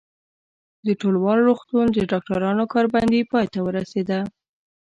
د 0.85 0.87
ټولوال 1.01 1.39
روغتون 1.47 1.85
د 1.93 1.99
ډاکټرانو 2.11 2.63
کار 2.73 2.85
بندي 2.93 3.21
پای 3.31 3.45
ته 3.53 3.59
ورسېده. 3.63 4.19